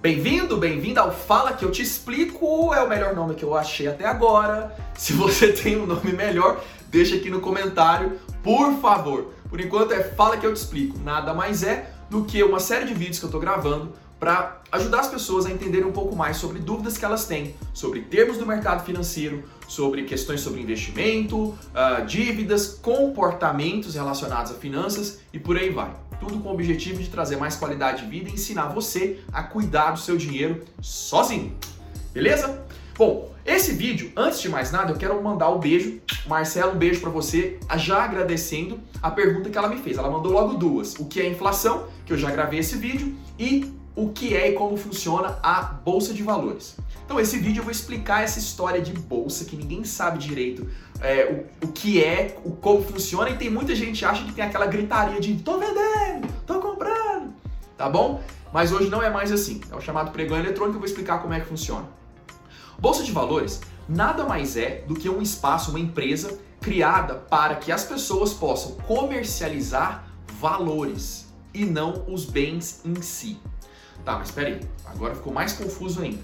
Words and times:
Bem-vindo, 0.00 0.56
bem-vinda 0.56 1.00
ao 1.00 1.10
Fala 1.10 1.52
que 1.52 1.64
eu 1.64 1.72
te 1.72 1.82
explico, 1.82 2.72
é 2.72 2.80
o 2.80 2.88
melhor 2.88 3.16
nome 3.16 3.34
que 3.34 3.42
eu 3.42 3.56
achei 3.56 3.88
até 3.88 4.06
agora. 4.06 4.72
Se 4.94 5.12
você 5.12 5.50
tem 5.52 5.76
um 5.76 5.86
nome 5.86 6.12
melhor, 6.12 6.62
deixa 6.86 7.16
aqui 7.16 7.28
no 7.28 7.40
comentário, 7.40 8.16
por 8.40 8.74
favor. 8.80 9.32
Por 9.50 9.60
enquanto 9.60 9.90
é 9.90 10.04
Fala 10.04 10.36
que 10.36 10.46
eu 10.46 10.54
te 10.54 10.58
explico. 10.58 10.96
Nada 11.00 11.34
mais 11.34 11.64
é 11.64 11.90
do 12.08 12.24
que 12.24 12.40
uma 12.44 12.60
série 12.60 12.86
de 12.86 12.94
vídeos 12.94 13.18
que 13.18 13.24
eu 13.24 13.30
tô 13.30 13.40
gravando 13.40 13.92
para 14.20 14.62
ajudar 14.70 15.00
as 15.00 15.08
pessoas 15.08 15.46
a 15.46 15.50
entenderem 15.50 15.88
um 15.88 15.92
pouco 15.92 16.14
mais 16.14 16.36
sobre 16.36 16.60
dúvidas 16.60 16.96
que 16.96 17.04
elas 17.04 17.24
têm 17.24 17.56
sobre 17.74 18.02
termos 18.02 18.38
do 18.38 18.46
mercado 18.46 18.84
financeiro, 18.84 19.42
sobre 19.66 20.04
questões 20.04 20.40
sobre 20.40 20.60
investimento, 20.60 21.36
uh, 21.48 22.06
dívidas, 22.06 22.68
comportamentos 22.68 23.96
relacionados 23.96 24.52
a 24.52 24.54
finanças 24.54 25.18
e 25.32 25.40
por 25.40 25.56
aí 25.56 25.70
vai. 25.70 26.07
Tudo 26.20 26.40
com 26.40 26.48
o 26.48 26.52
objetivo 26.52 27.02
de 27.02 27.08
trazer 27.08 27.36
mais 27.36 27.56
qualidade 27.56 28.02
de 28.02 28.10
vida 28.10 28.28
e 28.28 28.34
ensinar 28.34 28.68
você 28.68 29.20
a 29.32 29.42
cuidar 29.42 29.92
do 29.92 29.98
seu 29.98 30.16
dinheiro 30.16 30.64
sozinho. 30.80 31.56
Beleza? 32.12 32.66
Bom, 32.96 33.32
esse 33.46 33.72
vídeo, 33.72 34.12
antes 34.16 34.40
de 34.40 34.48
mais 34.48 34.72
nada, 34.72 34.90
eu 34.90 34.96
quero 34.96 35.22
mandar 35.22 35.50
um 35.50 35.58
beijo. 35.58 36.00
Marcelo, 36.26 36.72
um 36.72 36.76
beijo 36.76 37.00
para 37.00 37.10
você, 37.10 37.58
já 37.76 38.02
agradecendo 38.02 38.80
a 39.00 39.10
pergunta 39.10 39.48
que 39.48 39.56
ela 39.56 39.68
me 39.68 39.78
fez. 39.78 39.96
Ela 39.96 40.10
mandou 40.10 40.32
logo 40.32 40.54
duas: 40.54 40.96
o 40.96 41.06
que 41.06 41.20
é 41.20 41.28
inflação, 41.28 41.86
que 42.04 42.12
eu 42.12 42.18
já 42.18 42.30
gravei 42.30 42.58
esse 42.58 42.76
vídeo, 42.76 43.16
e 43.38 43.72
o 43.94 44.10
que 44.10 44.36
é 44.36 44.50
e 44.50 44.52
como 44.52 44.76
funciona 44.76 45.38
a 45.42 45.62
bolsa 45.62 46.14
de 46.14 46.22
valores. 46.22 46.76
Então, 47.04 47.18
esse 47.18 47.38
vídeo 47.38 47.60
eu 47.60 47.64
vou 47.64 47.72
explicar 47.72 48.22
essa 48.22 48.38
história 48.38 48.80
de 48.80 48.92
bolsa 48.92 49.44
que 49.44 49.56
ninguém 49.56 49.84
sabe 49.84 50.18
direito 50.18 50.68
é, 51.00 51.46
o, 51.62 51.66
o 51.66 51.72
que 51.72 52.02
é, 52.02 52.36
o 52.44 52.52
como 52.52 52.82
funciona, 52.82 53.30
e 53.30 53.36
tem 53.36 53.50
muita 53.50 53.74
gente 53.74 53.98
que 54.00 54.04
acha 54.04 54.24
que 54.24 54.32
tem 54.32 54.44
aquela 54.44 54.66
gritaria 54.66 55.20
de 55.20 55.34
tô 55.36 55.58
vendendo, 55.58 56.28
tô 56.46 56.60
comprando, 56.60 57.32
tá 57.76 57.88
bom? 57.88 58.22
Mas 58.52 58.72
hoje 58.72 58.88
não 58.88 59.02
é 59.02 59.10
mais 59.10 59.30
assim. 59.30 59.60
É 59.70 59.76
o 59.76 59.80
chamado 59.80 60.10
pregão 60.10 60.38
eletrônico, 60.38 60.76
eu 60.76 60.80
vou 60.80 60.86
explicar 60.86 61.20
como 61.20 61.34
é 61.34 61.40
que 61.40 61.46
funciona. 61.46 61.86
Bolsa 62.78 63.02
de 63.02 63.12
valores 63.12 63.60
nada 63.88 64.24
mais 64.24 64.56
é 64.56 64.84
do 64.86 64.94
que 64.94 65.08
um 65.08 65.22
espaço, 65.22 65.70
uma 65.70 65.80
empresa 65.80 66.38
criada 66.60 67.14
para 67.14 67.56
que 67.56 67.72
as 67.72 67.84
pessoas 67.84 68.32
possam 68.32 68.72
comercializar 68.86 70.04
valores 70.40 71.26
e 71.54 71.64
não 71.64 72.04
os 72.08 72.24
bens 72.24 72.82
em 72.84 73.00
si. 73.00 73.40
Tá, 74.04 74.18
mas 74.18 74.30
peraí, 74.30 74.60
agora 74.86 75.14
ficou 75.14 75.32
mais 75.32 75.52
confuso 75.52 76.00
ainda. 76.00 76.22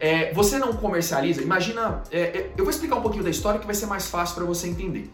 É, 0.00 0.32
você 0.32 0.58
não 0.58 0.72
comercializa, 0.74 1.42
imagina, 1.42 2.02
é, 2.10 2.20
é, 2.20 2.52
eu 2.56 2.64
vou 2.64 2.70
explicar 2.70 2.96
um 2.96 3.02
pouquinho 3.02 3.24
da 3.24 3.30
história 3.30 3.58
que 3.58 3.66
vai 3.66 3.74
ser 3.74 3.86
mais 3.86 4.06
fácil 4.06 4.36
para 4.36 4.44
você 4.44 4.68
entender. 4.68 5.10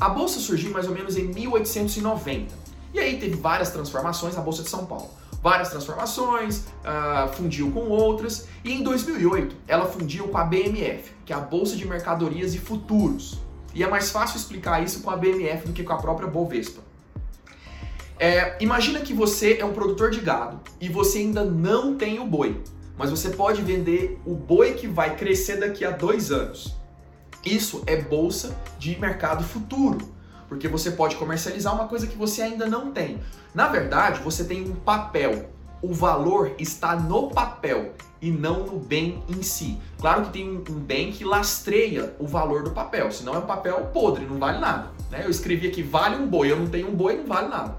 A 0.00 0.08
bolsa 0.08 0.40
surgiu 0.40 0.72
mais 0.72 0.88
ou 0.88 0.94
menos 0.94 1.16
em 1.16 1.24
1890. 1.24 2.52
E 2.94 2.98
aí 2.98 3.18
teve 3.18 3.36
várias 3.36 3.70
transformações 3.70 4.34
na 4.34 4.42
bolsa 4.42 4.62
de 4.62 4.70
São 4.70 4.86
Paulo. 4.86 5.10
Várias 5.42 5.70
transformações, 5.70 6.64
uh, 6.84 7.32
fundiu 7.34 7.70
com 7.72 7.88
outras, 7.88 8.46
e 8.64 8.72
em 8.72 8.82
2008 8.82 9.56
ela 9.66 9.86
fundiu 9.86 10.28
com 10.28 10.38
a 10.38 10.44
BMF, 10.44 11.10
que 11.24 11.32
é 11.32 11.36
a 11.36 11.40
Bolsa 11.40 11.76
de 11.76 11.86
Mercadorias 11.86 12.54
e 12.54 12.58
Futuros. 12.58 13.38
E 13.74 13.82
é 13.82 13.88
mais 13.88 14.10
fácil 14.10 14.36
explicar 14.36 14.82
isso 14.82 15.00
com 15.00 15.10
a 15.10 15.16
BMF 15.16 15.66
do 15.66 15.72
que 15.72 15.82
com 15.82 15.92
a 15.92 15.96
própria 15.96 16.28
Bovespa. 16.28 16.80
É, 18.22 18.56
imagina 18.60 19.00
que 19.00 19.12
você 19.12 19.58
é 19.58 19.64
um 19.64 19.72
produtor 19.72 20.10
de 20.10 20.20
gado 20.20 20.60
e 20.80 20.88
você 20.88 21.18
ainda 21.18 21.44
não 21.44 21.96
tem 21.96 22.20
o 22.20 22.24
boi 22.24 22.62
mas 22.96 23.10
você 23.10 23.30
pode 23.30 23.62
vender 23.62 24.20
o 24.24 24.34
boi 24.34 24.74
que 24.74 24.86
vai 24.86 25.16
crescer 25.16 25.56
daqui 25.56 25.84
a 25.84 25.90
dois 25.90 26.30
anos. 26.30 26.76
Isso 27.44 27.82
é 27.86 27.96
bolsa 28.00 28.56
de 28.78 28.98
mercado 28.98 29.42
futuro, 29.42 29.98
porque 30.48 30.68
você 30.68 30.92
pode 30.92 31.16
comercializar 31.16 31.74
uma 31.74 31.88
coisa 31.88 32.06
que 32.06 32.16
você 32.16 32.42
ainda 32.42 32.66
não 32.66 32.92
tem. 32.92 33.18
Na 33.54 33.68
verdade, 33.68 34.20
você 34.22 34.44
tem 34.44 34.62
um 34.62 34.74
papel. 34.74 35.50
O 35.82 35.92
valor 35.92 36.54
está 36.60 36.94
no 36.94 37.28
papel 37.30 37.94
e 38.20 38.30
não 38.30 38.66
no 38.66 38.78
bem 38.78 39.20
em 39.28 39.42
si. 39.42 39.80
Claro 39.98 40.26
que 40.26 40.30
tem 40.30 40.48
um 40.48 40.78
bem 40.78 41.10
que 41.10 41.24
lastreia 41.24 42.14
o 42.20 42.26
valor 42.26 42.62
do 42.62 42.70
papel, 42.70 43.10
senão 43.10 43.34
é 43.34 43.38
um 43.38 43.46
papel 43.46 43.90
podre, 43.92 44.24
não 44.24 44.38
vale 44.38 44.60
nada. 44.60 44.92
Né? 45.10 45.22
Eu 45.24 45.30
escrevi 45.30 45.66
aqui 45.66 45.82
vale 45.82 46.14
um 46.14 46.28
boi, 46.28 46.52
eu 46.52 46.56
não 46.56 46.68
tenho 46.68 46.88
um 46.88 46.94
boi, 46.94 47.16
não 47.16 47.26
vale 47.26 47.48
nada. 47.48 47.76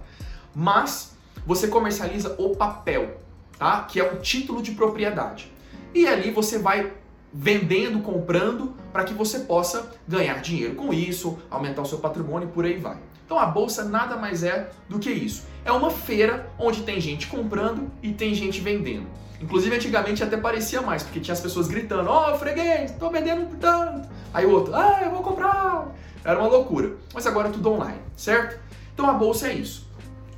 Mas 0.55 1.15
você 1.45 1.67
comercializa 1.67 2.35
o 2.37 2.55
papel 2.55 3.23
tá? 3.57 3.83
Que 3.83 3.99
é 3.99 4.11
um 4.11 4.17
título 4.17 4.61
de 4.61 4.71
propriedade. 4.71 5.51
E 5.93 6.07
ali 6.07 6.31
você 6.31 6.57
vai 6.57 6.91
vendendo, 7.31 7.99
comprando, 7.99 8.73
para 8.91 9.03
que 9.03 9.13
você 9.13 9.39
possa 9.39 9.91
ganhar 10.07 10.41
dinheiro 10.41 10.75
com 10.75 10.93
isso, 10.93 11.39
aumentar 11.49 11.81
o 11.81 11.85
seu 11.85 11.97
patrimônio 11.97 12.49
e 12.49 12.51
por 12.51 12.65
aí 12.65 12.77
vai. 12.77 12.97
Então 13.25 13.39
a 13.39 13.45
bolsa 13.45 13.85
nada 13.85 14.17
mais 14.17 14.43
é 14.43 14.69
do 14.89 14.99
que 14.99 15.09
isso. 15.09 15.45
É 15.65 15.71
uma 15.71 15.89
feira 15.89 16.51
onde 16.59 16.83
tem 16.83 16.99
gente 16.99 17.27
comprando 17.27 17.89
e 18.01 18.11
tem 18.11 18.35
gente 18.35 18.59
vendendo. 18.59 19.07
Inclusive 19.41 19.75
antigamente 19.75 20.23
até 20.23 20.37
parecia 20.37 20.81
mais, 20.81 21.03
porque 21.03 21.19
tinha 21.19 21.33
as 21.33 21.41
pessoas 21.41 21.67
gritando: 21.67 22.09
"Ó, 22.09 22.33
oh, 22.33 22.37
freguês, 22.37 22.91
tô 22.91 23.09
vendendo 23.09 23.47
por 23.47 23.57
tanto". 23.57 24.07
Aí 24.33 24.45
o 24.45 24.51
outro: 24.51 24.75
"Ah, 24.75 24.99
eu 25.03 25.11
vou 25.11 25.23
comprar". 25.23 25.87
Era 26.23 26.39
uma 26.39 26.47
loucura. 26.47 26.95
Mas 27.13 27.25
agora 27.25 27.47
é 27.47 27.51
tudo 27.51 27.71
online, 27.71 27.99
certo? 28.15 28.59
Então 28.93 29.09
a 29.09 29.13
bolsa 29.13 29.47
é 29.47 29.53
isso. 29.53 29.82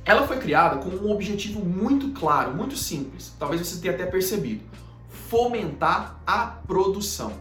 Ela 0.06 0.24
foi 0.24 0.38
criada 0.38 0.76
com 0.76 0.88
um 0.88 1.10
objetivo 1.10 1.58
muito 1.64 2.10
claro, 2.18 2.54
muito 2.54 2.76
simples. 2.76 3.34
Talvez 3.40 3.66
você 3.66 3.80
tenha 3.80 3.92
até 3.92 4.06
percebido: 4.06 4.62
fomentar 5.08 6.20
a 6.24 6.46
produção. 6.46 7.32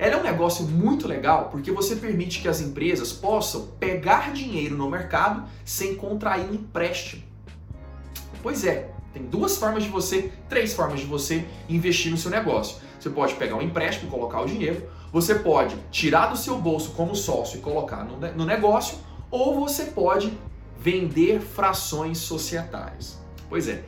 Ela 0.00 0.14
é 0.14 0.16
um 0.16 0.22
negócio 0.24 0.64
muito 0.64 1.06
legal 1.06 1.48
porque 1.48 1.70
você 1.70 1.94
permite 1.94 2.40
que 2.40 2.48
as 2.48 2.60
empresas 2.60 3.12
possam 3.12 3.68
pegar 3.78 4.32
dinheiro 4.32 4.76
no 4.76 4.90
mercado 4.90 5.44
sem 5.64 5.94
contrair 5.94 6.52
empréstimo. 6.52 7.22
Pois 8.42 8.64
é, 8.64 8.90
tem 9.12 9.22
duas 9.24 9.56
formas 9.56 9.84
de 9.84 9.88
você, 9.88 10.32
três 10.48 10.74
formas 10.74 11.00
de 11.00 11.06
você 11.06 11.46
investir 11.68 12.10
no 12.10 12.18
seu 12.18 12.30
negócio. 12.30 12.78
Você 12.98 13.10
pode 13.10 13.34
pegar 13.34 13.56
um 13.56 13.62
empréstimo 13.62 14.08
e 14.08 14.10
colocar 14.10 14.40
o 14.40 14.46
dinheiro, 14.46 14.88
você 15.12 15.36
pode 15.36 15.76
tirar 15.90 16.26
do 16.26 16.36
seu 16.36 16.58
bolso 16.58 16.90
como 16.92 17.14
sócio 17.14 17.58
e 17.58 17.60
colocar 17.60 18.04
no 18.04 18.44
negócio, 18.44 18.98
ou 19.30 19.60
você 19.60 19.86
pode 19.86 20.32
vender 20.78 21.40
frações 21.40 22.18
societárias. 22.18 23.18
Pois 23.48 23.68
é, 23.68 23.84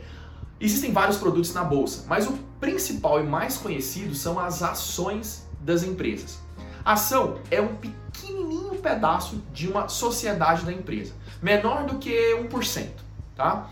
existem 0.59 0.91
vários 0.91 1.17
produtos 1.17 1.53
na 1.53 1.63
bolsa, 1.63 2.05
mas 2.07 2.27
o 2.27 2.33
principal 2.59 3.19
e 3.19 3.23
mais 3.23 3.57
conhecido 3.57 4.13
são 4.13 4.39
as 4.39 4.61
ações 4.61 5.47
das 5.59 5.83
empresas. 5.83 6.39
A 6.83 6.93
ação 6.93 7.39
é 7.49 7.61
um 7.61 7.75
pequenininho 7.75 8.75
pedaço 8.79 9.41
de 9.53 9.67
uma 9.67 9.87
sociedade 9.87 10.65
da 10.65 10.73
empresa, 10.73 11.13
menor 11.41 11.85
do 11.85 11.97
que 11.97 12.35
1%, 12.35 12.89
tá? 13.35 13.69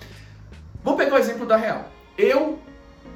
Vamos 0.83 1.03
pegar 1.03 1.15
o 1.15 1.19
exemplo 1.19 1.45
da 1.45 1.57
Real. 1.57 1.85
Eu, 2.17 2.59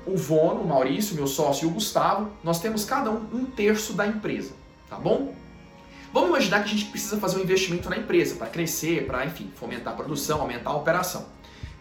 o 0.05 0.17
Vono, 0.17 0.61
o 0.61 0.67
Maurício, 0.67 1.15
meu 1.15 1.27
sócio 1.27 1.65
e 1.65 1.71
o 1.71 1.73
Gustavo, 1.73 2.31
nós 2.43 2.59
temos 2.59 2.83
cada 2.83 3.11
um 3.11 3.27
um 3.31 3.45
terço 3.45 3.93
da 3.93 4.05
empresa, 4.05 4.53
tá 4.89 4.97
bom? 4.97 5.33
Vamos 6.13 6.29
imaginar 6.29 6.59
que 6.59 6.65
a 6.65 6.69
gente 6.69 6.85
precisa 6.85 7.17
fazer 7.17 7.37
um 7.37 7.41
investimento 7.41 7.89
na 7.89 7.97
empresa 7.97 8.35
para 8.35 8.45
crescer, 8.45 9.07
para, 9.07 9.25
enfim, 9.25 9.51
fomentar 9.55 9.93
a 9.93 9.95
produção, 9.95 10.41
aumentar 10.41 10.69
a 10.69 10.75
operação. 10.75 11.25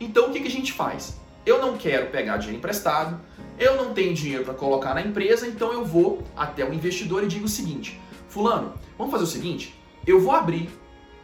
Então, 0.00 0.28
o 0.28 0.32
que, 0.32 0.40
que 0.40 0.48
a 0.48 0.50
gente 0.50 0.72
faz? 0.72 1.20
Eu 1.44 1.60
não 1.60 1.76
quero 1.76 2.06
pegar 2.06 2.38
dinheiro 2.38 2.58
emprestado, 2.58 3.20
eu 3.58 3.76
não 3.76 3.92
tenho 3.92 4.14
dinheiro 4.14 4.42
para 4.42 4.54
colocar 4.54 4.94
na 4.94 5.02
empresa, 5.02 5.46
então 5.46 5.70
eu 5.70 5.84
vou 5.84 6.22
até 6.34 6.64
o 6.64 6.72
investidor 6.72 7.22
e 7.22 7.26
digo 7.26 7.44
o 7.44 7.48
seguinte: 7.48 8.00
Fulano, 8.26 8.72
vamos 8.96 9.12
fazer 9.12 9.24
o 9.24 9.26
seguinte, 9.26 9.78
eu 10.06 10.18
vou 10.18 10.32
abrir 10.32 10.70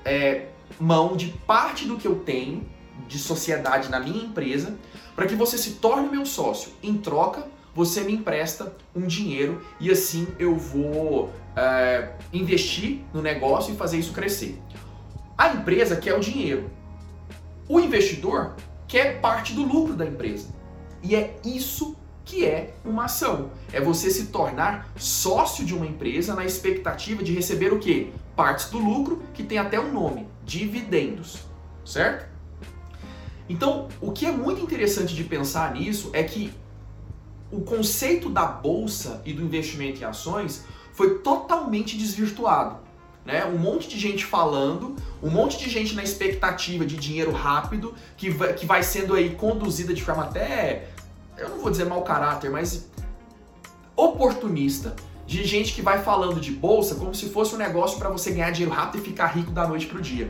é, 0.04 0.48
mão 0.78 1.16
de 1.16 1.28
parte 1.46 1.86
do 1.86 1.96
que 1.96 2.06
eu 2.06 2.16
tenho 2.16 2.69
de 3.06 3.19
sociedade 3.19 3.88
na 3.88 4.00
minha 4.00 4.22
empresa 4.22 4.76
para 5.16 5.26
que 5.26 5.34
você 5.34 5.56
se 5.56 5.76
torne 5.76 6.10
meu 6.10 6.26
sócio. 6.26 6.72
Em 6.82 6.98
troca, 6.98 7.48
você 7.78 8.00
me 8.00 8.12
empresta 8.12 8.75
um 8.93 9.06
dinheiro 9.06 9.62
e 9.78 9.89
assim 9.89 10.27
eu 10.37 10.56
vou 10.56 11.33
é, 11.55 12.11
investir 12.33 13.03
no 13.15 13.22
negócio 13.22 13.72
e 13.72 13.77
fazer 13.77 13.99
isso 13.99 14.12
crescer. 14.12 14.61
A 15.37 15.50
empresa 15.50 15.94
quer 15.94 16.12
o 16.14 16.19
dinheiro. 16.19 16.69
O 17.69 17.79
investidor 17.79 18.56
quer 18.88 19.20
parte 19.20 19.52
do 19.52 19.62
lucro 19.62 19.94
da 19.94 20.05
empresa. 20.05 20.49
E 21.05 21.14
é 21.14 21.37
isso 21.44 21.97
que 22.25 22.44
é 22.44 22.75
uma 22.85 23.05
ação. 23.05 23.52
É 23.73 23.81
você 23.81 24.11
se 24.11 24.26
tornar 24.26 24.91
sócio 24.97 25.64
de 25.64 25.73
uma 25.73 25.87
empresa 25.87 26.35
na 26.35 26.44
expectativa 26.44 27.23
de 27.23 27.32
receber 27.32 27.73
o 27.73 27.79
quê? 27.79 28.11
Partes 28.35 28.70
do 28.70 28.79
lucro, 28.79 29.23
que 29.32 29.44
tem 29.44 29.56
até 29.56 29.79
um 29.79 29.93
nome, 29.93 30.26
dividendos. 30.44 31.44
Certo? 31.85 32.29
Então, 33.49 33.87
o 34.00 34.11
que 34.11 34.26
é 34.26 34.32
muito 34.32 34.61
interessante 34.61 35.14
de 35.14 35.23
pensar 35.23 35.73
nisso 35.75 36.11
é 36.12 36.25
que 36.25 36.52
o 37.50 37.61
conceito 37.61 38.29
da 38.29 38.45
bolsa 38.45 39.23
e 39.25 39.33
do 39.33 39.43
investimento 39.43 40.00
em 40.00 40.05
ações 40.05 40.65
foi 40.93 41.19
totalmente 41.19 41.97
desvirtuado. 41.97 42.79
Né? 43.25 43.45
Um 43.45 43.59
monte 43.59 43.89
de 43.89 43.99
gente 43.99 44.25
falando, 44.25 44.97
um 45.23 45.31
monte 45.31 45.59
de 45.59 45.69
gente 45.69 45.95
na 45.95 46.03
expectativa 46.03 46.85
de 46.85 46.97
dinheiro 46.97 47.33
rápido, 47.33 47.95
que 48.17 48.31
vai, 48.31 48.55
que 48.55 48.67
vai 48.67 48.83
sendo 48.83 49.15
aí 49.15 49.35
conduzida 49.35 49.93
de 49.93 50.03
forma 50.03 50.25
até, 50.25 50.89
eu 51.37 51.49
não 51.50 51.59
vou 51.59 51.71
dizer 51.71 51.85
mau 51.85 52.03
caráter, 52.03 52.50
mas 52.50 52.89
oportunista, 53.95 54.95
de 55.27 55.45
gente 55.45 55.75
que 55.75 55.83
vai 55.83 56.03
falando 56.03 56.41
de 56.41 56.50
bolsa 56.50 56.95
como 56.95 57.15
se 57.15 57.29
fosse 57.29 57.55
um 57.55 57.59
negócio 57.59 57.99
para 57.99 58.09
você 58.09 58.31
ganhar 58.31 58.50
dinheiro 58.50 58.75
rápido 58.75 59.03
e 59.03 59.05
ficar 59.05 59.27
rico 59.27 59.50
da 59.50 59.69
noite 59.69 59.87
para 59.87 59.99
o 59.99 60.00
dia. 60.00 60.27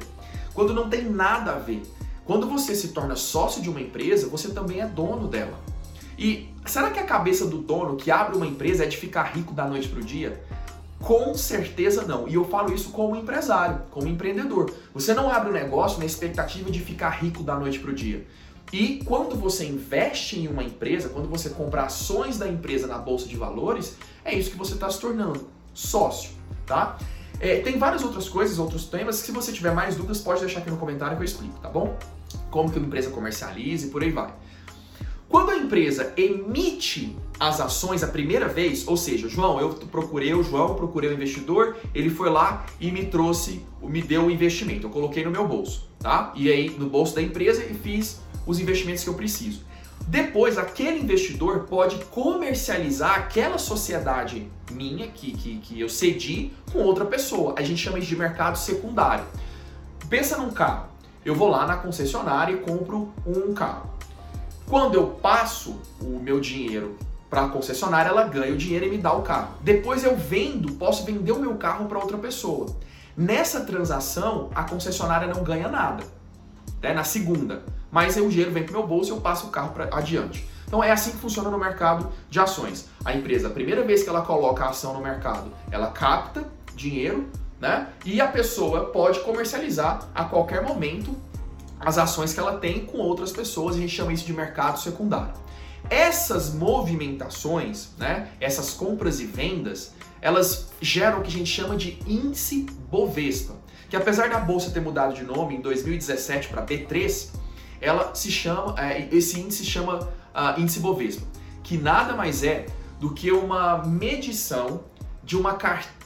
Quando 0.52 0.74
não 0.74 0.90
tem 0.90 1.04
nada 1.04 1.52
a 1.52 1.58
ver. 1.58 1.82
Quando 2.24 2.48
você 2.48 2.74
se 2.74 2.88
torna 2.88 3.14
sócio 3.14 3.62
de 3.62 3.70
uma 3.70 3.80
empresa, 3.80 4.28
você 4.28 4.50
também 4.50 4.80
é 4.80 4.86
dono 4.86 5.28
dela. 5.28 5.56
E 6.18 6.48
será 6.70 6.90
que 6.90 6.98
a 6.98 7.04
cabeça 7.04 7.46
do 7.46 7.58
dono 7.58 7.96
que 7.96 8.10
abre 8.10 8.36
uma 8.36 8.46
empresa 8.46 8.84
é 8.84 8.86
de 8.86 8.96
ficar 8.96 9.24
rico 9.24 9.52
da 9.52 9.66
noite 9.66 9.88
para 9.88 10.00
o 10.00 10.02
dia? 10.02 10.40
Com 11.00 11.34
certeza 11.34 12.04
não. 12.04 12.28
E 12.28 12.34
eu 12.34 12.44
falo 12.44 12.74
isso 12.74 12.90
como 12.90 13.16
empresário, 13.16 13.82
como 13.90 14.08
empreendedor. 14.08 14.72
Você 14.92 15.14
não 15.14 15.30
abre 15.30 15.50
um 15.50 15.52
negócio 15.52 15.98
na 15.98 16.04
expectativa 16.04 16.70
de 16.70 16.80
ficar 16.80 17.10
rico 17.10 17.42
da 17.42 17.56
noite 17.56 17.78
para 17.78 17.90
o 17.90 17.94
dia. 17.94 18.26
E 18.72 19.02
quando 19.04 19.36
você 19.36 19.64
investe 19.64 20.38
em 20.38 20.48
uma 20.48 20.62
empresa, 20.62 21.08
quando 21.08 21.28
você 21.28 21.50
compra 21.50 21.84
ações 21.84 22.36
da 22.36 22.46
empresa 22.46 22.86
na 22.86 22.98
bolsa 22.98 23.26
de 23.26 23.36
valores, 23.36 23.96
é 24.24 24.34
isso 24.34 24.50
que 24.50 24.58
você 24.58 24.74
está 24.74 24.90
se 24.90 25.00
tornando 25.00 25.48
sócio, 25.72 26.32
tá? 26.66 26.98
É, 27.40 27.60
tem 27.60 27.78
várias 27.78 28.02
outras 28.02 28.28
coisas, 28.28 28.58
outros 28.58 28.86
temas, 28.86 29.16
se 29.16 29.32
você 29.32 29.52
tiver 29.52 29.72
mais 29.72 29.94
dúvidas, 29.94 30.20
pode 30.20 30.40
deixar 30.40 30.58
aqui 30.58 30.70
no 30.70 30.76
comentário 30.76 31.16
que 31.16 31.22
eu 31.22 31.24
explico, 31.24 31.58
tá 31.60 31.68
bom? 31.68 31.96
Como 32.50 32.70
que 32.70 32.78
uma 32.78 32.86
empresa 32.86 33.10
comercializa 33.10 33.86
e 33.86 33.90
por 33.90 34.02
aí 34.02 34.10
vai. 34.10 34.30
Quando 35.28 35.50
a 35.50 35.56
empresa 35.56 36.12
emite 36.16 37.14
as 37.38 37.60
ações 37.60 38.02
a 38.02 38.08
primeira 38.08 38.48
vez, 38.48 38.88
ou 38.88 38.96
seja, 38.96 39.28
João, 39.28 39.60
eu 39.60 39.70
procurei 39.90 40.32
o 40.32 40.42
João, 40.42 40.74
procurei 40.74 41.10
o 41.10 41.12
investidor, 41.12 41.76
ele 41.94 42.08
foi 42.08 42.30
lá 42.30 42.64
e 42.80 42.90
me 42.90 43.04
trouxe, 43.04 43.62
me 43.82 44.00
deu 44.00 44.24
o 44.24 44.30
investimento, 44.30 44.86
eu 44.86 44.90
coloquei 44.90 45.24
no 45.24 45.30
meu 45.30 45.46
bolso, 45.46 45.88
tá? 46.00 46.32
E 46.34 46.50
aí 46.50 46.70
no 46.70 46.88
bolso 46.88 47.14
da 47.14 47.22
empresa 47.22 47.62
e 47.62 47.74
fiz 47.74 48.20
os 48.46 48.58
investimentos 48.58 49.04
que 49.04 49.10
eu 49.10 49.14
preciso. 49.14 49.68
Depois, 50.06 50.56
aquele 50.56 51.00
investidor 51.00 51.66
pode 51.68 52.02
comercializar 52.06 53.18
aquela 53.18 53.58
sociedade 53.58 54.50
minha, 54.70 55.06
que, 55.08 55.32
que, 55.32 55.58
que 55.58 55.80
eu 55.80 55.88
cedi, 55.88 56.50
com 56.72 56.78
outra 56.78 57.04
pessoa. 57.04 57.54
A 57.58 57.62
gente 57.62 57.82
chama 57.82 57.98
isso 57.98 58.08
de 58.08 58.16
mercado 58.16 58.56
secundário. 58.56 59.26
Pensa 60.08 60.38
num 60.38 60.50
carro. 60.50 60.88
Eu 61.22 61.34
vou 61.34 61.50
lá 61.50 61.66
na 61.66 61.76
concessionária 61.76 62.54
e 62.54 62.56
compro 62.56 63.12
um 63.26 63.52
carro. 63.52 63.87
Quando 64.68 64.96
eu 64.96 65.06
passo 65.06 65.80
o 65.98 66.20
meu 66.20 66.40
dinheiro 66.40 66.98
para 67.30 67.46
a 67.46 67.48
concessionária, 67.48 68.10
ela 68.10 68.24
ganha 68.24 68.52
o 68.52 68.56
dinheiro 68.56 68.84
e 68.84 68.90
me 68.90 68.98
dá 68.98 69.12
o 69.14 69.22
carro. 69.22 69.54
Depois 69.62 70.04
eu 70.04 70.14
vendo, 70.14 70.74
posso 70.74 71.04
vender 71.04 71.32
o 71.32 71.38
meu 71.38 71.54
carro 71.56 71.86
para 71.86 71.98
outra 71.98 72.18
pessoa. 72.18 72.66
Nessa 73.16 73.60
transação, 73.60 74.50
a 74.54 74.64
concessionária 74.64 75.26
não 75.26 75.42
ganha 75.42 75.68
nada. 75.68 76.04
Né? 76.82 76.92
Na 76.92 77.02
segunda, 77.02 77.62
mas 77.90 78.18
o 78.18 78.28
dinheiro 78.28 78.50
vem 78.50 78.62
para 78.62 78.72
meu 78.72 78.86
bolso 78.86 79.10
e 79.10 79.14
eu 79.14 79.20
passo 79.22 79.46
o 79.46 79.50
carro 79.50 79.72
para 79.72 79.88
adiante. 79.96 80.46
Então 80.66 80.84
é 80.84 80.90
assim 80.90 81.12
que 81.12 81.16
funciona 81.16 81.48
no 81.48 81.58
mercado 81.58 82.12
de 82.28 82.38
ações. 82.38 82.90
A 83.02 83.14
empresa, 83.14 83.48
a 83.48 83.50
primeira 83.50 83.82
vez 83.82 84.02
que 84.02 84.10
ela 84.10 84.20
coloca 84.20 84.64
a 84.64 84.68
ação 84.68 84.92
no 84.92 85.00
mercado, 85.00 85.50
ela 85.70 85.92
capta 85.92 86.44
dinheiro, 86.76 87.26
né? 87.58 87.88
E 88.04 88.20
a 88.20 88.28
pessoa 88.28 88.84
pode 88.84 89.20
comercializar 89.20 90.06
a 90.14 90.24
qualquer 90.24 90.62
momento 90.62 91.16
as 91.80 91.98
ações 91.98 92.32
que 92.32 92.40
ela 92.40 92.58
tem 92.58 92.84
com 92.84 92.98
outras 92.98 93.32
pessoas, 93.32 93.76
a 93.76 93.78
gente 93.78 93.94
chama 93.94 94.12
isso 94.12 94.24
de 94.24 94.32
mercado 94.32 94.78
secundário. 94.78 95.32
Essas 95.88 96.52
movimentações, 96.52 97.90
né, 97.96 98.28
essas 98.40 98.70
compras 98.70 99.20
e 99.20 99.26
vendas, 99.26 99.92
elas 100.20 100.70
geram 100.80 101.20
o 101.20 101.22
que 101.22 101.28
a 101.28 101.32
gente 101.32 101.50
chama 101.50 101.76
de 101.76 101.98
índice 102.06 102.66
Bovespa, 102.90 103.54
que 103.88 103.96
apesar 103.96 104.28
da 104.28 104.38
bolsa 104.38 104.70
ter 104.70 104.80
mudado 104.80 105.14
de 105.14 105.22
nome 105.22 105.56
em 105.56 105.60
2017 105.60 106.48
para 106.48 106.66
B3, 106.66 107.30
ela 107.80 108.14
se 108.14 108.30
chama, 108.30 108.74
é, 108.76 109.08
esse 109.12 109.40
índice 109.40 109.64
se 109.64 109.70
chama 109.70 110.00
uh, 110.00 110.60
índice 110.60 110.80
Bovespa, 110.80 111.26
que 111.62 111.78
nada 111.78 112.14
mais 112.14 112.42
é 112.42 112.66
do 112.98 113.14
que 113.14 113.30
uma 113.30 113.78
medição 113.84 114.82
de 115.22 115.36
uma 115.36 115.56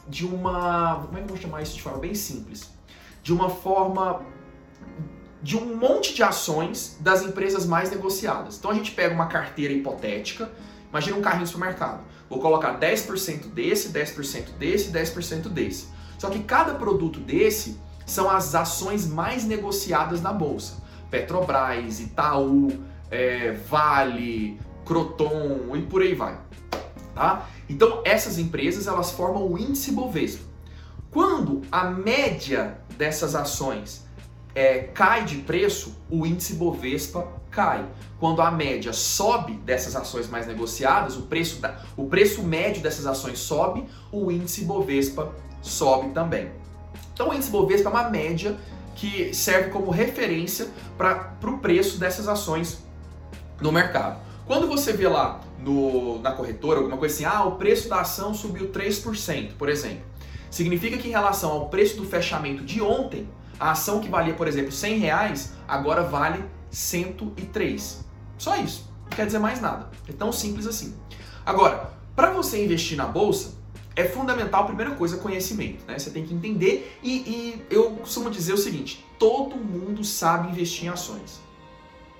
de 0.08 0.26
uma, 0.26 0.96
como 1.06 1.16
é 1.16 1.20
que 1.20 1.24
eu 1.24 1.28
vou 1.28 1.36
chamar 1.36 1.62
isso 1.62 1.74
de 1.74 1.82
forma 1.82 2.00
bem 2.00 2.14
simples? 2.14 2.70
De 3.22 3.32
uma 3.32 3.48
forma 3.48 4.20
de 5.42 5.56
um 5.56 5.76
monte 5.76 6.14
de 6.14 6.22
ações 6.22 6.96
das 7.00 7.22
empresas 7.22 7.66
mais 7.66 7.90
negociadas. 7.90 8.58
Então 8.58 8.70
a 8.70 8.74
gente 8.74 8.92
pega 8.92 9.12
uma 9.12 9.26
carteira 9.26 9.72
hipotética, 9.72 10.50
imagina 10.88 11.16
um 11.16 11.20
carrinho 11.20 11.42
no 11.42 11.46
supermercado. 11.48 12.04
Vou 12.30 12.38
colocar 12.38 12.78
10% 12.78 13.48
desse, 13.48 13.88
10% 13.88 14.52
desse, 14.56 14.90
10% 14.90 15.48
desse. 15.48 15.88
Só 16.18 16.30
que 16.30 16.38
cada 16.44 16.74
produto 16.74 17.18
desse 17.18 17.78
são 18.06 18.30
as 18.30 18.54
ações 18.54 19.06
mais 19.06 19.44
negociadas 19.44 20.22
na 20.22 20.32
bolsa. 20.32 20.80
Petrobras, 21.10 22.00
Itaú, 22.00 22.70
é, 23.10 23.52
Vale, 23.68 24.58
Croton 24.84 25.74
e 25.74 25.82
por 25.82 26.02
aí 26.02 26.14
vai. 26.14 26.38
Tá? 27.14 27.48
Então 27.68 28.00
essas 28.04 28.38
empresas 28.38 28.86
elas 28.86 29.10
formam 29.10 29.50
o 29.50 29.58
índice 29.58 29.92
Bovespa. 29.92 30.44
Quando 31.10 31.60
a 31.70 31.84
média 31.84 32.78
dessas 32.96 33.34
ações 33.34 34.06
é, 34.54 34.80
cai 34.94 35.24
de 35.24 35.36
preço, 35.36 35.96
o 36.10 36.26
índice 36.26 36.54
Bovespa 36.54 37.26
cai. 37.50 37.86
Quando 38.18 38.40
a 38.40 38.50
média 38.50 38.92
sobe 38.92 39.54
dessas 39.54 39.96
ações 39.96 40.28
mais 40.28 40.46
negociadas, 40.46 41.16
o 41.16 41.22
preço, 41.22 41.60
da, 41.60 41.80
o 41.96 42.06
preço 42.06 42.42
médio 42.42 42.82
dessas 42.82 43.06
ações 43.06 43.38
sobe, 43.38 43.84
o 44.10 44.30
índice 44.30 44.64
Bovespa 44.64 45.32
sobe 45.60 46.10
também. 46.10 46.50
Então 47.12 47.30
o 47.30 47.34
índice 47.34 47.50
Bovespa 47.50 47.88
é 47.88 47.92
uma 47.92 48.10
média 48.10 48.56
que 48.94 49.34
serve 49.34 49.70
como 49.70 49.90
referência 49.90 50.68
para 50.96 51.34
o 51.44 51.58
preço 51.58 51.98
dessas 51.98 52.28
ações 52.28 52.82
no 53.60 53.72
mercado. 53.72 54.20
Quando 54.46 54.66
você 54.66 54.92
vê 54.92 55.08
lá 55.08 55.40
no, 55.58 56.18
na 56.20 56.32
corretora 56.32 56.78
alguma 56.78 56.96
coisa 56.96 57.14
assim, 57.14 57.24
ah, 57.24 57.44
o 57.44 57.52
preço 57.52 57.88
da 57.88 58.00
ação 58.00 58.34
subiu 58.34 58.68
3%, 58.70 59.52
por 59.56 59.68
exemplo, 59.68 60.04
significa 60.50 60.98
que 60.98 61.08
em 61.08 61.12
relação 61.12 61.50
ao 61.50 61.68
preço 61.68 61.96
do 61.96 62.04
fechamento 62.04 62.64
de 62.64 62.82
ontem, 62.82 63.28
a 63.62 63.70
ação 63.70 64.00
que 64.00 64.08
valia, 64.08 64.34
por 64.34 64.48
exemplo, 64.48 64.72
100 64.72 64.98
reais, 64.98 65.52
agora 65.68 66.02
vale 66.02 66.44
103. 66.68 68.04
Só 68.36 68.56
isso. 68.56 68.90
Não 69.04 69.10
quer 69.10 69.24
dizer 69.24 69.38
mais 69.38 69.60
nada. 69.60 69.88
É 70.08 70.12
tão 70.12 70.32
simples 70.32 70.66
assim. 70.66 70.96
Agora, 71.46 71.92
para 72.16 72.32
você 72.32 72.64
investir 72.64 72.96
na 72.96 73.06
bolsa, 73.06 73.54
é 73.94 74.02
fundamental, 74.04 74.66
primeira 74.66 74.96
coisa, 74.96 75.16
conhecimento. 75.18 75.84
Né? 75.86 75.96
Você 75.96 76.10
tem 76.10 76.26
que 76.26 76.34
entender 76.34 76.98
e, 77.04 77.12
e 77.12 77.66
eu 77.70 77.92
costumo 77.92 78.30
dizer 78.30 78.52
o 78.52 78.58
seguinte: 78.58 79.06
todo 79.16 79.54
mundo 79.54 80.02
sabe 80.02 80.50
investir 80.50 80.86
em 80.86 80.88
ações. 80.88 81.40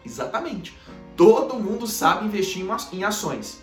Exatamente. 0.06 0.78
Todo 1.16 1.56
mundo 1.56 1.88
sabe 1.88 2.24
investir 2.24 2.64
em 2.92 3.02
ações. 3.02 3.60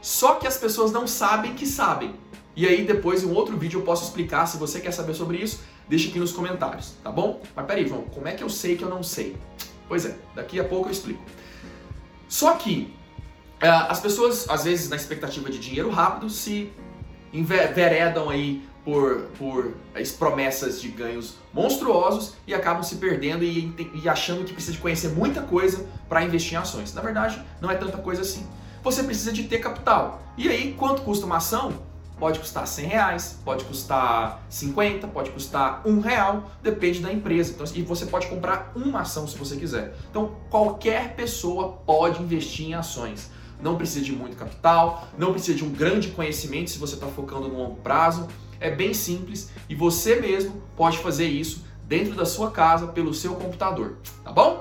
Só 0.00 0.36
que 0.36 0.46
as 0.46 0.56
pessoas 0.56 0.90
não 0.90 1.06
sabem 1.06 1.54
que 1.54 1.66
sabem. 1.66 2.14
E 2.56 2.66
aí 2.66 2.82
depois 2.86 3.22
em 3.22 3.26
um 3.26 3.34
outro 3.34 3.58
vídeo 3.58 3.78
eu 3.78 3.84
posso 3.84 4.04
explicar, 4.04 4.46
se 4.46 4.56
você 4.56 4.80
quer 4.80 4.90
saber 4.90 5.12
sobre 5.12 5.36
isso, 5.36 5.60
deixa 5.88 6.08
aqui 6.08 6.18
nos 6.18 6.32
comentários, 6.32 6.94
tá 7.02 7.10
bom? 7.10 7.40
Mas 7.54 7.66
peraí, 7.66 7.86
João, 7.86 8.02
como 8.02 8.28
é 8.28 8.32
que 8.32 8.42
eu 8.42 8.50
sei 8.50 8.76
que 8.76 8.82
eu 8.82 8.88
não 8.88 9.02
sei? 9.02 9.36
Pois 9.88 10.04
é, 10.04 10.16
daqui 10.34 10.60
a 10.60 10.64
pouco 10.64 10.88
eu 10.88 10.92
explico. 10.92 11.22
Só 12.28 12.54
que 12.54 12.94
uh, 13.62 13.90
as 13.90 14.00
pessoas, 14.00 14.48
às 14.48 14.64
vezes, 14.64 14.88
na 14.88 14.96
expectativa 14.96 15.48
de 15.50 15.58
dinheiro 15.58 15.90
rápido, 15.90 16.28
se 16.28 16.70
enveredam 17.32 18.28
aí 18.28 18.62
por, 18.84 19.22
por 19.38 19.74
as 19.94 20.10
promessas 20.12 20.80
de 20.80 20.88
ganhos 20.88 21.36
monstruosos 21.52 22.34
e 22.46 22.54
acabam 22.54 22.82
se 22.82 22.96
perdendo 22.96 23.44
e, 23.44 23.74
e 24.02 24.08
achando 24.08 24.44
que 24.44 24.52
precisa 24.52 24.72
de 24.72 24.78
conhecer 24.78 25.08
muita 25.08 25.42
coisa 25.42 25.86
para 26.08 26.22
investir 26.22 26.54
em 26.54 26.56
ações. 26.56 26.94
Na 26.94 27.02
verdade, 27.02 27.42
não 27.60 27.70
é 27.70 27.74
tanta 27.74 27.98
coisa 27.98 28.22
assim. 28.22 28.46
Você 28.82 29.02
precisa 29.02 29.32
de 29.32 29.44
ter 29.44 29.58
capital. 29.58 30.22
E 30.36 30.48
aí, 30.48 30.74
quanto 30.74 31.02
custa 31.02 31.26
uma 31.26 31.36
ação? 31.36 31.87
Pode 32.18 32.40
custar 32.40 32.66
100 32.66 32.86
reais, 32.86 33.38
pode 33.44 33.64
custar 33.64 34.44
50, 34.48 35.06
pode 35.08 35.30
custar 35.30 35.82
um 35.86 36.00
real, 36.00 36.50
depende 36.62 37.00
da 37.00 37.12
empresa. 37.12 37.52
Então, 37.52 37.66
e 37.74 37.82
você 37.82 38.06
pode 38.06 38.26
comprar 38.26 38.72
uma 38.74 39.00
ação 39.00 39.26
se 39.28 39.36
você 39.36 39.56
quiser. 39.56 39.94
Então, 40.10 40.36
qualquer 40.50 41.14
pessoa 41.14 41.78
pode 41.86 42.22
investir 42.22 42.66
em 42.66 42.74
ações. 42.74 43.30
Não 43.60 43.76
precisa 43.76 44.04
de 44.04 44.12
muito 44.12 44.36
capital, 44.36 45.08
não 45.16 45.32
precisa 45.32 45.56
de 45.56 45.64
um 45.64 45.70
grande 45.70 46.08
conhecimento 46.08 46.70
se 46.70 46.78
você 46.78 46.94
está 46.94 47.06
focando 47.06 47.48
no 47.48 47.58
longo 47.58 47.76
prazo. 47.76 48.26
É 48.60 48.70
bem 48.70 48.92
simples 48.92 49.50
e 49.68 49.74
você 49.74 50.16
mesmo 50.16 50.62
pode 50.76 50.98
fazer 50.98 51.26
isso 51.26 51.64
dentro 51.84 52.14
da 52.14 52.26
sua 52.26 52.50
casa 52.50 52.88
pelo 52.88 53.14
seu 53.14 53.34
computador, 53.34 53.96
tá 54.22 54.32
bom? 54.32 54.57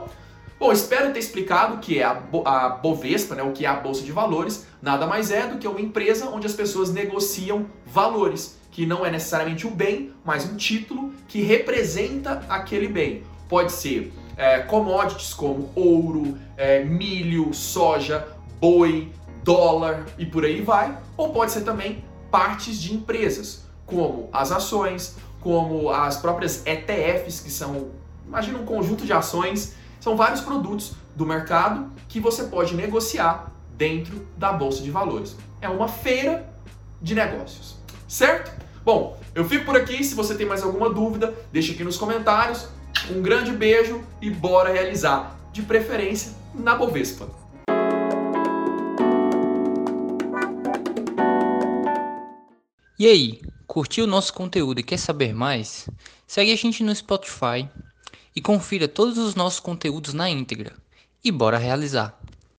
Bom, 0.60 0.72
espero 0.72 1.14
ter 1.14 1.20
explicado 1.20 1.76
o 1.76 1.78
que 1.78 2.00
é 2.00 2.04
a, 2.04 2.70
Bovespa, 2.70 3.36
né, 3.36 3.44
o 3.44 3.52
que 3.52 3.64
é 3.64 3.70
a 3.70 3.76
Bolsa 3.76 4.02
de 4.02 4.12
Valores. 4.12 4.66
Nada 4.82 5.06
mais 5.06 5.30
é 5.30 5.46
do 5.46 5.60
que 5.60 5.68
uma 5.68 5.80
empresa 5.80 6.30
onde 6.30 6.48
as 6.48 6.54
pessoas 6.54 6.92
negociam 6.92 7.68
valores, 7.86 8.58
que 8.72 8.84
não 8.84 9.06
é 9.06 9.12
necessariamente 9.12 9.68
o 9.68 9.70
bem, 9.70 10.14
mas 10.26 10.50
um 10.50 10.56
título 10.56 11.14
que 11.28 11.44
representa 11.44 12.44
aquele 12.50 12.88
bem. 12.88 13.22
Pode 13.48 13.72
ser 13.72 14.12
é, 14.36 14.58
commodities 14.62 15.32
como 15.32 15.70
ouro, 15.76 16.36
é, 16.58 16.84
milho, 16.84 17.54
soja, 17.54 18.28
boi, 18.60 19.12
dólar 19.44 20.08
e 20.18 20.26
por 20.26 20.44
aí 20.44 20.62
vai. 20.62 20.98
Ou 21.16 21.30
pode 21.30 21.52
ser 21.52 21.62
também 21.62 22.04
partes 22.32 22.82
de 22.82 22.96
empresas, 22.96 23.64
como 23.86 24.28
as 24.34 24.52
ações, 24.52 25.18
como 25.40 25.92
as 25.92 26.18
próprias 26.18 26.66
ETFs, 26.66 27.42
que 27.42 27.52
são, 27.52 27.90
imagina 28.26 28.58
um 28.58 28.66
conjunto 28.66 29.06
de 29.06 29.14
ações 29.14 29.76
são 30.00 30.16
vários 30.16 30.42
produtos 30.42 30.94
do 31.16 31.26
mercado 31.26 31.92
que 32.08 32.20
você 32.20 32.44
pode 32.44 32.76
negociar 32.76 33.52
dentro 33.76 34.28
da 34.38 34.52
bolsa 34.54 34.82
de 34.82 34.92
valores. 34.92 35.36
É 35.62 35.68
uma 35.68 35.88
feira 35.88 36.48
de 37.02 37.14
negócios, 37.14 37.76
certo? 38.08 38.52
Bom, 38.84 39.20
eu 39.36 39.44
fico 39.44 39.66
por 39.66 39.76
aqui. 39.76 40.04
Se 40.04 40.16
você 40.16 40.36
tem 40.36 40.46
mais 40.46 40.64
alguma 40.64 40.90
dúvida, 40.90 41.34
deixa 41.52 41.74
aqui 41.74 41.84
nos 41.84 41.98
comentários. 41.98 42.68
Um 43.12 43.22
grande 43.22 43.52
beijo 43.52 44.04
e 44.22 44.30
bora 44.30 44.72
realizar, 44.72 45.38
de 45.52 45.62
preferência 45.62 46.32
na 46.54 46.76
Bovespa. 46.76 47.28
E 53.00 53.06
aí, 53.06 53.42
curtiu 53.68 54.06
o 54.06 54.08
nosso 54.08 54.34
conteúdo 54.34 54.80
e 54.80 54.84
quer 54.84 54.98
saber 54.98 55.34
mais? 55.34 55.88
Segue 56.26 56.52
a 56.52 56.56
gente 56.56 56.84
no 56.84 56.96
Spotify, 56.96 57.70
e 58.38 58.42
confira 58.42 58.88
todos 58.88 59.18
os 59.18 59.34
nossos 59.34 59.60
conteúdos 59.60 60.14
na 60.14 60.30
íntegra. 60.30 60.76
E 61.24 61.32
bora 61.32 61.58
realizar! 61.58 62.17